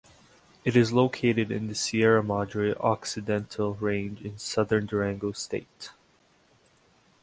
[0.65, 5.91] It is located in the Sierra Madre Occidental range in southern Durango state.